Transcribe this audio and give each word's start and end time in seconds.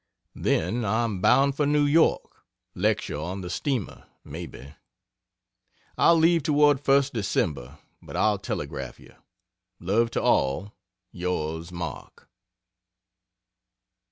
Then 0.33 0.83
I 0.83 1.03
am 1.03 1.21
bound 1.21 1.55
for 1.55 1.67
New 1.67 1.85
York 1.85 2.43
lecture 2.73 3.19
on 3.19 3.41
the 3.41 3.51
Steamer, 3.51 4.07
maybe. 4.23 4.73
I'll 5.95 6.15
leave 6.15 6.41
toward 6.41 6.83
1st 6.83 7.11
December 7.13 7.77
but 8.01 8.17
I'll 8.17 8.39
telegraph 8.39 8.99
you. 8.99 9.13
Love 9.79 10.09
to 10.17 10.21
all. 10.23 10.73
Yrs. 11.13 11.71
MARK. 11.71 12.27